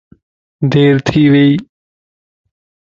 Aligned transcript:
ديرٿي 0.71 1.23
ويئي 1.31 1.55